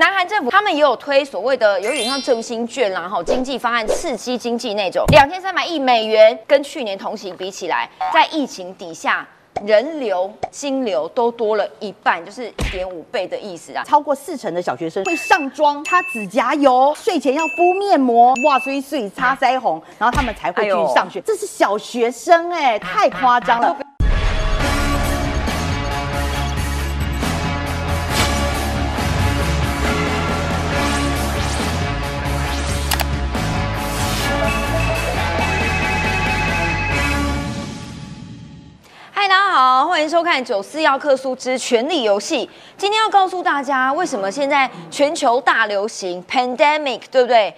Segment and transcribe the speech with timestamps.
[0.00, 9.28] 南韩政府他们也有推所谓的有点像振兴券啦，哈，经济方案刺激经济那种，两千三百亿美元，跟去年同期比起来，在疫情底下。
[9.66, 13.84] 人流、金流都多了一半，就是一点五倍的意思啊！
[13.84, 21.20] 超过四成的小学生会上妆、擦指甲油，睡前要敷面膜，哇，睡睡擦腮红，然后他们才会去上学。
[21.20, 23.76] 这是小学生哎，太夸张了。
[40.10, 42.44] 收看《九四要克苏之权力游戏》。
[42.76, 47.54] 今天要告诉大家，为什么现在全球大流行 （pandemic） 对不对？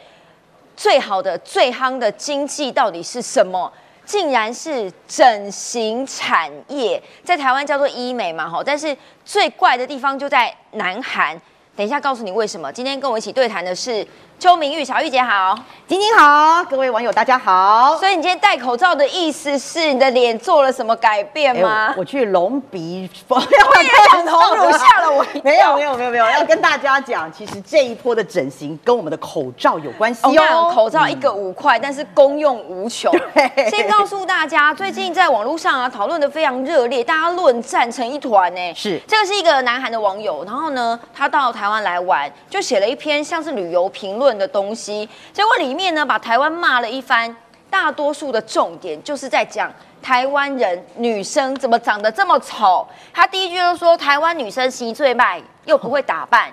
[0.76, 3.72] 最好的、最夯的经济到底是什么？
[4.04, 8.62] 竟然是整形产业，在台湾叫做医美嘛，吼。
[8.62, 8.94] 但是
[9.24, 11.40] 最怪的地方就在南韩。
[11.74, 12.70] 等一下告诉你为什么。
[12.70, 14.06] 今天跟我一起对谈的是。
[14.38, 17.96] 邱明玉，小玉姐好，晶晶好，各位网友大家好。
[17.98, 21.94] 所以你今天戴口罩的意思是你的脸做了什么改变吗？
[21.96, 25.24] 我去隆鼻，我也很投入，吓了我。
[25.44, 30.72] 没有没有没有没有，要跟大家讲，其实这一波的整形跟我们的口罩有关系哦。
[30.74, 33.14] 口罩一个五块，但是功用无穷。
[33.70, 38.74] 先告诉大家，最近在网络上啊讨论的非常热烈，大家论战成一团呢。
[38.74, 44.32] 是，这个是一个南韩的网友，然后呢，他到台湾来玩，就写了一篇像是旅游评论。
[44.32, 47.36] 的东西，结果里面呢把台湾骂了一番，
[47.68, 52.86] 大多数的重点就是在讲台湾人女生怎么长得这么丑。
[53.12, 56.50] 他第一句就说台湾女生心最卖，又不会打扮，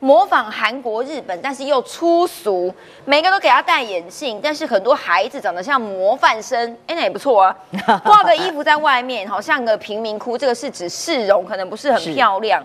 [0.00, 2.74] 模仿韩国、日本，但是又粗俗，
[3.04, 7.56] 每个都给他戴眼镜，但是很多孩子长得像模范生，哎那也不错啊，
[8.04, 12.60] 挂个衣服在外面，好像个贫民窟，这个是指市容，可能不是很漂亮。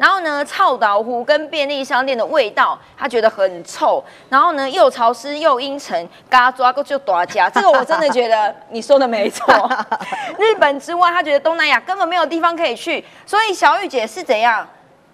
[0.00, 4.02] 然后呢，臭岛湖跟便利商店的味道，他觉得很臭。
[4.30, 7.50] 然后呢，又潮湿又阴沉，嘎抓个就大家。
[7.50, 9.70] 这个我真的觉得你说的没错。
[10.38, 13.04] 日本之外，他觉得东南亚根本没有地方可以去。
[13.26, 14.66] 所以小玉姐是怎样？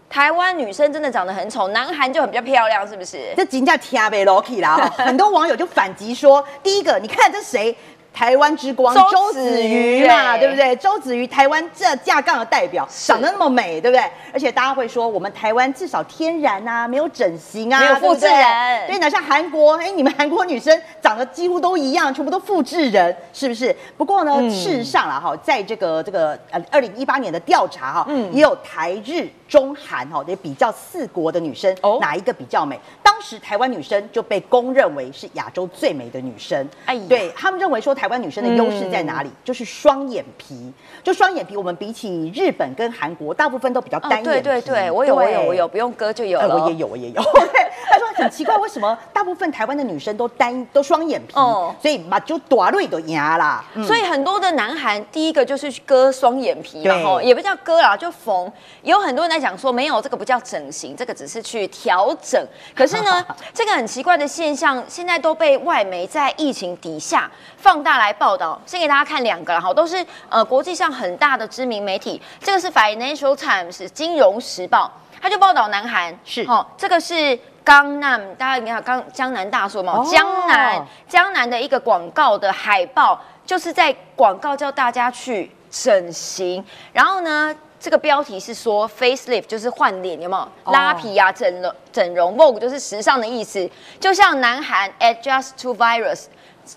[0.08, 3.34] 台湾女生真的长得很丑，南韩就很比较漂亮，是不是？
[3.36, 4.76] 这真叫天贝 lucky 啦！
[4.96, 7.76] 很多网友就反击说，第一个，你看这谁？
[8.16, 10.74] 台湾之光周子瑜嘛，对不对？
[10.76, 14.02] 周子瑜，台湾这架杠的代表，长得那么美，对不对？
[14.32, 18.86] 而且大家会说，我们台湾至少天然啊，没有整形啊，没有复制人。
[18.86, 23.76] 对，哪像韩国，哎，你们韩国女生长得几乎都一样，全部都复制人，是不是？
[23.98, 32.80] 不过呢，事实上啦，哈，在这个这个呃二零一八年的调查哈，嗯，也有台日中韩哈，也比较四国的女生，哦，哪一个比较美？
[33.02, 38.06] 当时台湾女生就被公认为是亚洲最美的女生，哎，对他们认为说台。
[38.06, 39.30] 台湾女生的优势在哪里？
[39.42, 40.72] 就是双眼皮。
[41.02, 44.28] 就双眼皮，我们比起日本跟韩国，大部分都比较单眼皮。
[44.28, 46.62] 对对对，我有我有我有，不用割就有了。
[46.62, 47.20] 我也有我也有。
[48.16, 51.34] 很奇怪，为什么 大部分台湾的女生都单都双眼皮？
[51.34, 53.64] 哦，所以嘛就短瑞都牙啦。
[53.86, 58.50] 所以很多的男韩第一个就是割双眼皮，然后也不叫割啦，就缝。
[58.82, 62.40] 有很多人在讲说，没有这个不叫整形，这个只是去调整。
[62.72, 67.96] 可是呢，这个很奇怪的现象，现在都被外媒在疫情底下放大。
[67.96, 72.20] 来报道，先给大家看两个了哈，都是呃国际上很大的知名媒体。
[72.42, 86.64] 这个是 Financial Times 金融时报，他就报道南韩是哈，这个是江南，大家你看江江南大叔嘛，江南江南的一个广告的海报，就是在广告叫大家去整形。
[86.92, 93.68] 然后呢，这个标题是说 Facelift 就是换脸，有没有拉皮啊、整容整容？Vogue 就是时尚的意思，
[93.98, 96.26] 就像南韩 Adjust to Virus。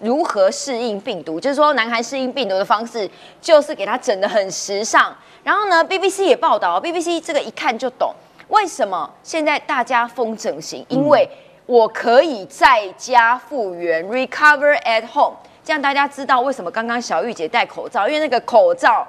[0.01, 1.39] 如何适应病毒？
[1.39, 3.09] 就是说，南韩适应病毒的方式，
[3.41, 5.11] 就是给它整的很时尚。
[5.43, 8.13] 然后呢，BBC 也报道，BBC 这个一看就懂，
[8.49, 10.85] 为什么现在大家疯整形？
[10.89, 11.27] 因为
[11.65, 15.37] 我可以在家复原，recover at home。
[15.63, 19.07] 这样大家知道为什么刚刚小玉姐戴口罩，因为那个口罩，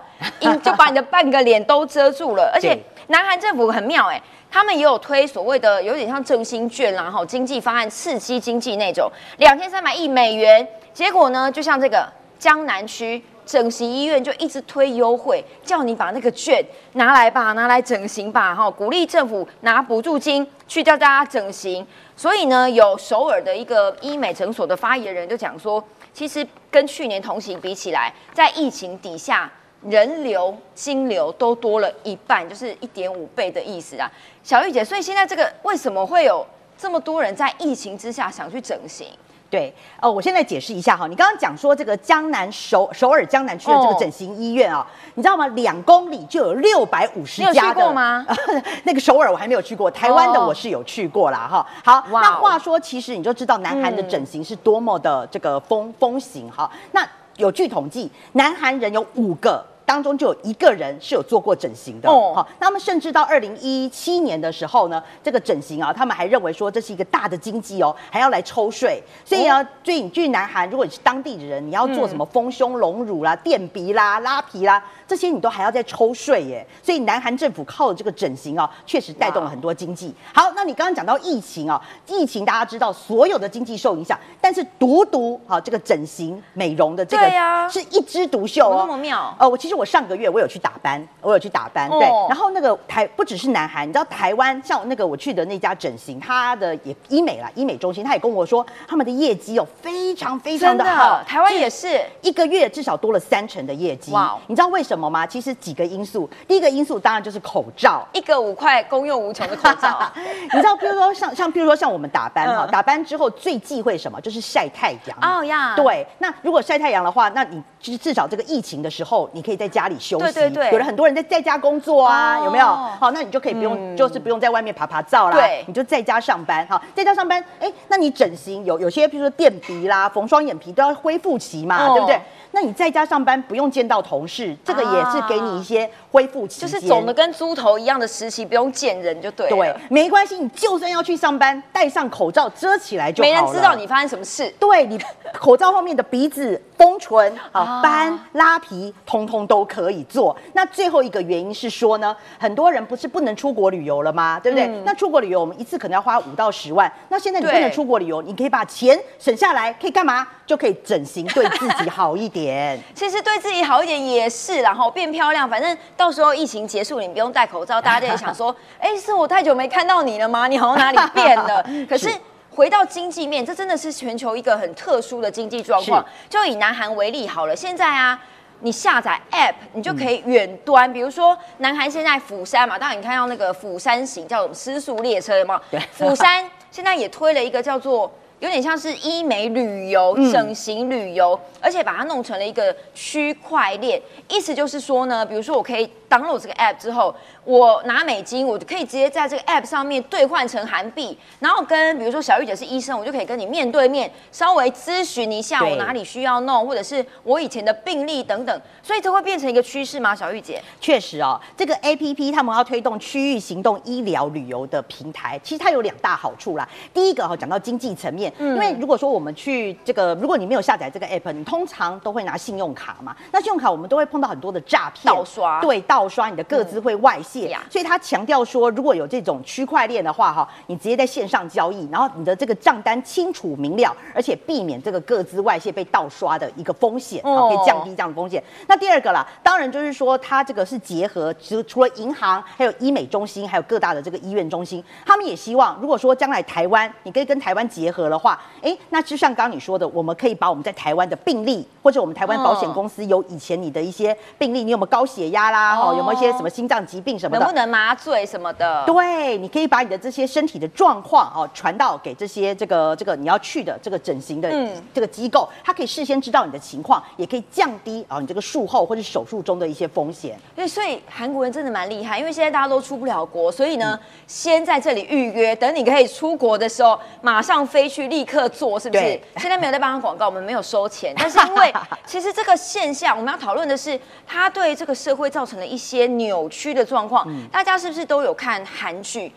[0.62, 2.50] 就把你的半个脸都遮住了。
[2.54, 2.78] 而且
[3.08, 4.22] 南韩政府很妙，哎。
[4.52, 10.66] 他们也有推所谓的有点像振兴券啦，哈，经济方案刺激经济那种，两千三百亿美元。
[10.92, 12.04] 结果呢，就像这个
[12.36, 21.84] 江南区整形医院就一直推优惠，叫你把那个券拿来吧，拿来整形吧，哈，鼓励政府拿补助金去叫大家整形。
[22.14, 25.82] 所以呢，有首尔的一个医美诊所的发言人就讲说，
[26.14, 29.50] 其实跟去年同期比起来，在疫情底下。
[29.88, 34.06] 人流、金流都多了一半，就是一点五倍的意思啊，
[34.42, 34.84] 小玉姐。
[34.84, 36.46] 所以现在这个为什么会有
[36.76, 39.06] 这么多人在疫情之下想去整形？
[39.50, 45.44] 对，哦，我现在解释一下哈，你刚刚讲说这个江南首首尔江南区的这个整形医院啊，你知道吗？
[45.48, 48.24] 两公里就有六百五十你有家的去过吗？
[48.84, 51.66] 那个首尔我还没有去过，台湾的我是有去过啦哈。
[51.84, 56.70] 好，那话说，其实你就知道南韩的整形是多么的这个风风行哈。
[56.92, 57.04] 那
[57.36, 59.66] 有据统计，南韩人有五个。
[59.90, 62.32] 当中就有一个人是有做过整形的，哦。
[62.32, 80.14] 好，那么甚至到二零一七年的时候呢，这个整形啊，他们还认为说这是一个大的经济哦，还要来抽税，所以呢，所以你去南韩，如果你是当地的人，你要做什么丰胸隆乳啦、垫鼻啦、拉皮啦，这些你都还要再抽税耶，所以南韩政府靠这个整形啊，确实带动了很多经济。
[80.32, 87.28] 好，那你刚刚讲到疫情啊，疫情大家知道所有的经济受影响，但是独独啊这个整形美容的这个
[87.68, 89.34] 是一枝独秀哦，那么妙？
[89.36, 92.06] 呃，我其实我上个月我有去打班，我有去打班，哦对。
[92.28, 102.00] 然后那个台不只是南韩，你知道台湾像那个我去的那家整形，他的也医美啦，医美中心，他也跟我说他们的业绩哦非常非常真的的好，台湾也是。
[102.22, 104.12] 一个月至少多了三成的业绩。
[104.12, 105.26] 哇哦你知道为什么吗？
[105.26, 108.06] 其实几个因素，第一个因素当然就是口罩。
[108.12, 114.20] 一个五块公用无穷的口罩， 你知道，譬如说像像，譬如说像我们打班哈，嗯打班之后最忌讳什么？
[114.20, 115.18] 就是晒太阳。
[115.20, 120.32] 哦呀，对，那如果晒太阳的话，那你就是至少这个疫情的时候，你可以在家里休息。
[120.32, 122.66] 对对对有的很多人在在家工作啊，哦有没有？
[122.66, 125.36] 好，那你就可以不用，嗯就是不用在外面爬爬照啦。
[125.36, 126.66] 对你就在家上班。
[126.68, 132.20] 好，在家上班，哎，那你整形有有些，譬如说垫鼻啦、缝双眼皮都要恢复期嘛，哦对不对？
[132.52, 136.68] 那你在家上班不用见到同事，这个也是给你一些恢复期间。
[136.68, 139.56] 就是肿的跟猪头一样的时期，不用见人就对了。
[139.56, 143.22] 对，没关系，你就算要去上班，戴上口罩遮起来就。
[143.22, 144.52] 没人知道你发生什么事。
[144.58, 145.00] 对你
[145.32, 150.34] 口罩后面的鼻子、丰唇、啊啊斑、拉皮，通通都可以做。
[150.54, 154.40] 那最后一个原因是说呢，很多人不是不能出国旅游了吗？
[154.42, 154.66] 对不对？
[154.66, 160.26] 嗯那出国旅游我们一次可能要花五到十万，那现在你不能出国旅游，你可以把钱省下来，可以干嘛？
[160.46, 162.80] 就可以整形，对自己好一点。
[162.96, 165.46] 其实对自己好一点也是，然后变漂亮。
[165.46, 170.48] 反正到时候疫情结束，你不用戴口罩，大家就会想说： 哎，是我太久没看到你了吗？
[170.48, 171.62] 你好像哪里变了？
[171.86, 172.10] 可是。
[172.50, 176.04] 回到经济面，这真的是全球一个很特殊的经济状况。
[176.28, 178.20] 就以南韩为例好了，现在啊，
[178.60, 185.60] 你下载 App，你就可以远端，比如说南韩现在釜山嘛，当然你看到那个釜山行叫什么私速列车，有没有？
[185.70, 188.10] 对釜山现在也推了一个叫做。
[188.40, 194.00] 有点像是医美旅游、嗯整形旅游，而且把它弄成了一个区块链。
[194.28, 197.14] 意思就是说呢，比如说我可以 download 这个 app 之后，
[197.44, 208.60] 我拿美金，我就可以直接在这个 app 上面兑换成韩币，然后跟比如说小玉姐是医生，我就可以跟你面对面稍微咨询一下我哪里需要弄，或者是我以前的病例等等。
[208.82, 210.14] 所以这会变成一个趋势吗？
[210.14, 210.60] 小玉姐？
[210.80, 216.68] 确实哦，这个 A P P 他们要推动区域行动医疗旅游的平台，其实它有两大好处啦。
[216.92, 238.42] 第一个哈、讲到经济层面，因为如果说我们去这个，如果你没有下载这个 app，你通常都会拿信用卡嘛，那信用卡我们都会碰到很多的诈骗、盗刷对，盗刷，你的个资会外泄，呀所以他强调说，如果有这种区块链的话哈，你直接在线上交易，然后你的这个账单清楚明了，而且避免这个个资外泄被盗刷的一个风险，哦，可以降低这样的风险。
[238.66, 257.54] 那第二个啦，当然就是说，它这个是结合，除除了银行，还有医美中心，还有各大的这个医院中心，他们也希望，如果说将来台湾你可以跟台湾结合的话，哎，那就像刚刚你说的，我们可以把我们在台湾的病例，或者我们台湾保险公司有以前你的一些病例，你有没有高血压啦，哦有没有一些什么心脏疾病什么的能不。
[257.60, 258.84] 能麻醉什么的？
[258.86, 270.38] 对，你可以把你的这些身体的状况哦传到给这些这个这个你要去的这个整形的嗯这个机构，它可以事先知道你的情况，也可以降低啊、你这个术后或者手术中的一些风险。
[270.54, 279.20] 对，所以韩国人真的蛮厉害，因为现在大家都出不了国，所以呢，先在这里预约，等你可以出国的时候，马上飞去立刻做，是不是？
[279.36, 281.69] 现在没有在帮他广告，我们没有收钱，但是因为
[282.06, 287.26] 其实这个现象，我们要讨论的是，它对这个社会造成了一些扭曲的状况。
[287.50, 289.32] 大家是不是都有看韩剧？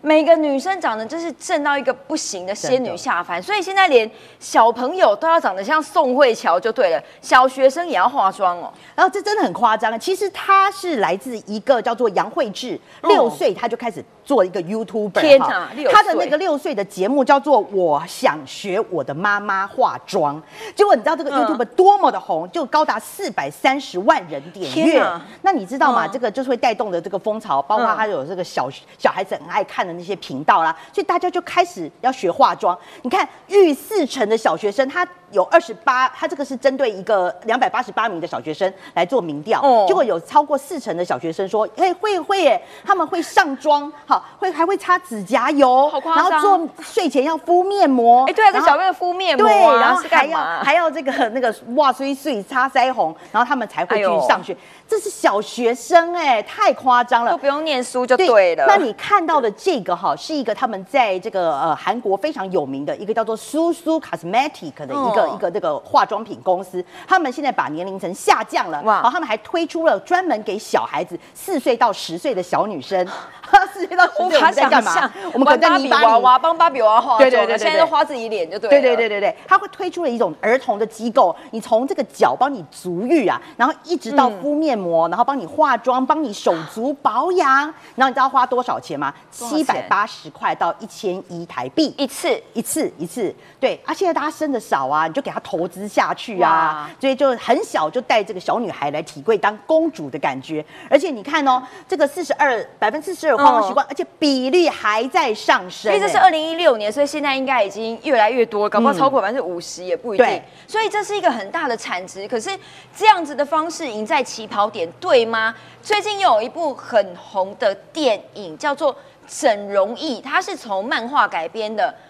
[0.00, 8.72] 每个女生长得就是正到一个不行的仙女下凡，所以现在连小朋友都要长得像宋慧乔就对了，小学生也要化妆哦。
[8.94, 9.98] 然后这真的很夸张。
[9.98, 20.36] 其实她是来自一个叫做杨慧智，哦六岁她就开始做一个 YouTuber 天哈哪他的那个六岁的节目叫做《我想学我的妈妈化妆》，
[20.74, 25.02] 结果你知道这个嗯 YouTube 多么的红，就高达四百三十万人点阅。
[25.42, 26.04] 那你知道吗？
[26.06, 28.68] 嗯这个就是会带动的这个风潮，包括嗯他有这个小
[28.98, 32.76] 小孩子很爱看的那些频道啦，所以大家就开始要学化妆。
[33.02, 50.38] 你看，逾四成的小学生他有二十八，他这个是针对一个两百八十八名的小学生来做民调，哦结果有超过四成的小学生说，哎、会会耶，他们会上妆，好，会还会擦指甲油，好夸然后做睡前要敷面膜，哎，对啊，跟小朋友敷面膜对，然后还要？
[50.62, 54.56] 还要这个 那个哇碎碎擦腮红，然后他们才会去上学。
[54.88, 57.38] 这是小学生哎、太夸张了都。
[57.38, 58.64] 不用念书就对了。
[58.68, 68.94] 那你看到的这个哈，是一个他们在这个呃韩国非常有名的一个叫做苏苏 Cosmetic 的一个、哦一个这个化妆品公司，他们现在把年龄层下降了，哇。
[68.94, 73.06] 然后他们还推出了专门给小孩子四岁到十岁的小女生，
[73.72, 77.58] 四岁到十岁我无法想们在干嘛？，我们可能在芭泥巴里比娃娃，帮芭比娃娃化妆，对对对。
[77.58, 78.70] 现在都花自己脸就对了。
[78.70, 87.48] 对对对对对，他会推出了一种儿童的机构，你从这个脚帮你足浴啊，然后一直到敷面膜，然后帮你化妆，帮你手足保养，
[87.94, 89.12] 然后你知道花多少钱吗？
[89.30, 91.94] 七百八十块到一千一台币。
[91.96, 92.26] 一次。
[92.54, 110.42] 一次一次，对，啊，现在大家生的少啊，你就给她投资下去啊，所以就很小就带这个小女孩来体会当公主的感觉，而且你看哦，这个四十二百分之四十二化妆习惯，而且比例还在上升、因为这是哎二零一六年，所以现在应该已经越来越多，搞不好超过百分之五十也不一定对。
[110.66, 112.26] 所以这是一个很大的产值。
[112.26, 112.50] 可是
[112.96, 115.54] 这样子的方式赢在起跑点，对吗？
[115.82, 118.92] 最近又有一部很红的电影叫做
[119.28, 121.94] 《整容艺》，它是从漫画改编的。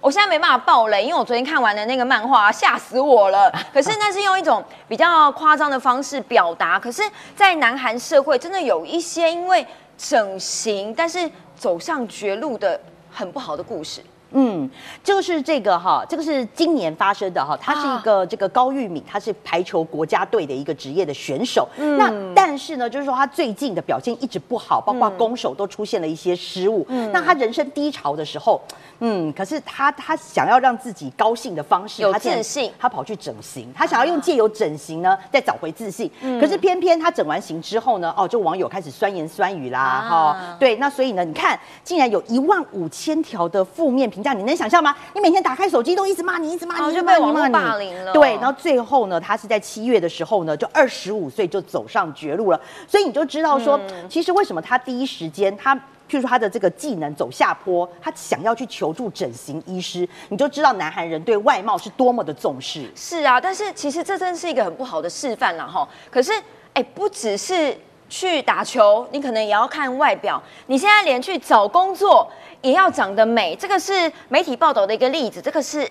[0.00, 3.48] 我现在没办法爆雷，因为我昨天看完的那个漫画、吓死我了。
[3.72, 6.78] 可是那是用一种比较夸张的方式表达。
[6.80, 7.02] 可是，
[7.36, 9.64] 在南韩社会，真的有一些因为
[9.96, 12.80] 整形，但是走上绝路的
[13.12, 14.02] 很不好的故事。
[14.32, 14.68] 嗯，
[15.02, 21.68] 就是这个哈，这个是今年发生的哈，他是一个这个高玉敏，他是排球国家队的一个职业的选手。
[21.98, 26.86] 那但是呢，就是说他最近的表现一直不好，包括攻守都出现了一些失误。
[27.12, 28.60] 那他人生低潮的时候，
[29.00, 32.70] 嗯，可是他他想要让自己高兴的方式，有他自信。
[32.78, 36.10] 他跑去整形，他想要用借由整形呢再找回自信。
[36.40, 44.94] 可是偏偏他整完形之后呢，哦，就网友开始酸言酸语啦，哈、啊对，那所以呢，你看，竟然有一万五千条的负面评价，你能想象吗？
[45.14, 52.60] 你每天打开手机都一直骂你，一直骂你，就被网络骂你霸凌了对，然后最后呢，他是在七月的时候呢，就二十五岁就走上绝路了。
[52.86, 55.78] 所以你就知道说，嗯其实为什么他第一时间他。
[56.10, 62.86] 譬如说他的这个技能走下坡，他想要去求助整形医师，你就知道南韩人对外貌是多么的重视。
[62.94, 65.88] 是啊，但是其实这真是一个很不好的示范了哈。
[66.10, 66.30] 可是，
[66.74, 67.74] 哎，不只是
[68.12, 70.40] 去打球，你可能也要看外表。
[70.66, 75.40] 你现在连去找工作也要长得美，这个是媒体报道的一个例子。
[75.40, 75.90] 这个是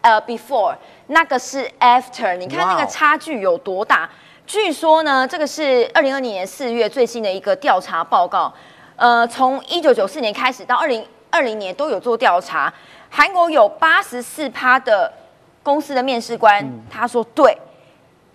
[0.00, 0.74] 呃 before，
[1.06, 4.10] 那个是 after，你看那个差距有多大？
[4.44, 8.52] 据说呢，这个是二零二零年四月最新的一个调查报告。
[8.96, 12.72] 呃，从一九九四年开始到二零二零年都有做调查，
[13.08, 15.12] 韩国有八十四趴的
[15.62, 17.56] 公司的面试官，嗯他说对，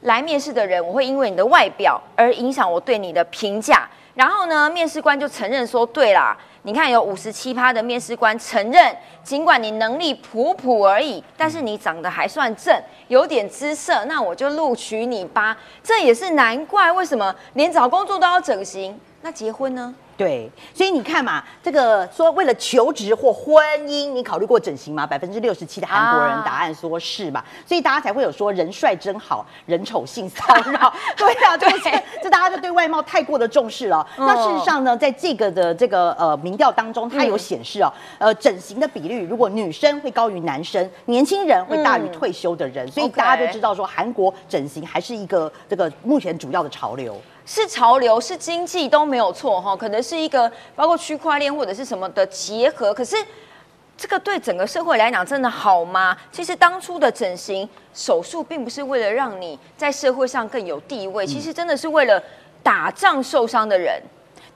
[0.01, 3.87] 来面试的人，我会因为你的外表而影响我对你的评价。
[4.15, 12.77] 然后呢，面试官就承认说，对啦，你看有五十七趴的面试官承认，尽管你能力普普而已，但是你长得还算正，
[13.07, 15.57] 有点姿色，那我就录取你吧。
[15.81, 19.95] 这也是难怪为什么连找工作都要整形，那结婚呢？
[20.19, 25.07] 对，所以你看嘛，这个说为了求职或婚姻，你考虑过整形吗？
[25.07, 30.93] 百分之六十七的韩国人啊答案说是嘛，所以大家才会有说人帅真好，人丑性骚扰。
[31.15, 34.05] 对啊，这个对这大家就对外貌太过的重视了。
[34.17, 47.15] 那事实上呢，在这个的这个呃民调当中，它有显示哦，呃整形的比率，如果女生会高于男生，年轻人会大于嗯退休的人，所以大家就知道说韩国整形还是一个这个目前主要的潮流。
[47.51, 52.93] 是潮流，是经济都没有错哈，可能是一个包括区块链或者是什么的结合。
[52.93, 53.15] 可是
[53.97, 56.15] 这个对整个社会来讲真的好吗？
[56.31, 62.21] 其实当初的整形手术并不是为了让你在社会上更有地位，其实真的是为了
[62.61, 63.99] 打仗受伤的人。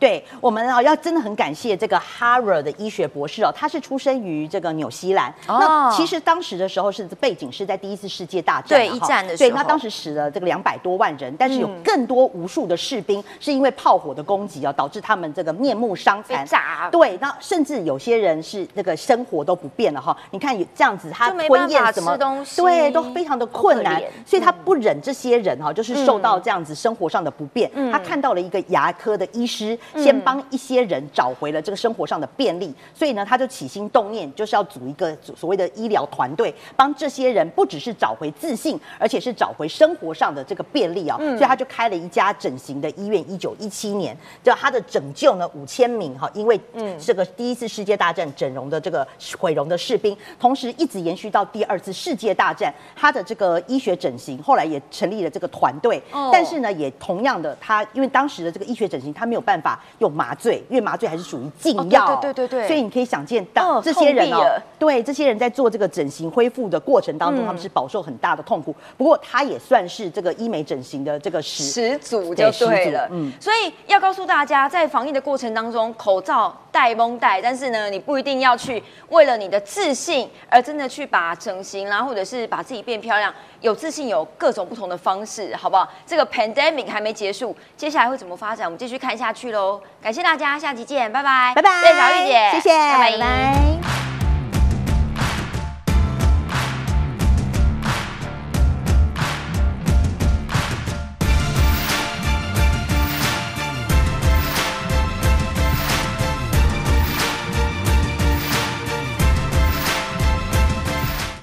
[0.04, 5.34] 对我们啊，要真的很感谢这个 Harvard 的医学博士哦，他是出生于这个纽西兰。
[5.48, 16.46] 哦那其实当时的时候是背景是在第一次世界大战对一战的时对，候那当时死了这个两百多万人，但是有更多无数的士兵是因为炮火的攻击啊，导致他们这个面目伤被残。
[16.48, 20.16] 炸，对，那甚至有些人是那个生活都不便了哈。
[20.32, 27.72] 你看有这样子，他就没办吞咽什么吃东西对，都非常的困难所以他不忍这些人哈，就是受到这样子生活上的不便。
[27.92, 41.18] 他看到了一个牙科的医师，先帮一些人找回了这个生活上的便利，所以呢，他就起心动念，就是要组一个所谓的医疗团队，帮这些人不只是找回自信，而且是找回生活上的这个便利啊。
[41.18, 43.24] 所以他就开了一家整形的医院。
[43.24, 46.60] 一九一七年，就他的拯救呢五千名哈，因为
[47.00, 49.08] 这个第一次世界大战整容的这个
[49.40, 56.30] 毁容的士兵，同时一直延续到第二次世界大战，他的这个医学整形后来也成立了这个团队，哦。
[56.34, 64.44] 但是呢，也同样的，他因为当时的这个医学整形，他没有办法用麻醉，因为麻醉还是属于禁哦药，对对对对对所以你可以想见，当哦这些人哦
[64.80, 68.76] 对这些人在做这个整形恢复的过程当中，嗯他们是饱受很大的痛苦。
[68.98, 73.08] 不过他也算是这个医美整形的这个始始祖对就对了。
[73.12, 83.34] 嗯所以要告诉大家，在防疫的过程当中，口罩戴蒙戴，但是呢，你不一定要去为了你的自信而真的去把整形啦，或者是把自己变漂亮。
[83.62, 85.88] 有自信有各种不同的方式，好不好？
[86.06, 88.66] 这个 pandemic 还没结束，接下来会怎么发展？
[88.66, 89.63] 我们继续看下去喽。
[90.02, 93.12] 感谢大家，下期见，拜拜，拜拜，谢谢小玉姐，谢谢，拜。
[93.12, 94.03] 拜拜